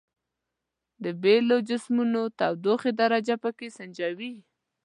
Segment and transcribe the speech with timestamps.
[1.03, 4.31] د بیلو جسمونو د تودوخې درجه پرې سنجوو.